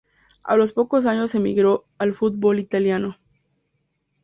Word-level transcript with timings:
A 0.43 0.55
los 0.57 0.73
pocos 0.73 1.05
años 1.05 1.35
emigro 1.35 1.85
al 1.99 2.15
fútbol 2.15 2.57
italiano. 2.57 3.17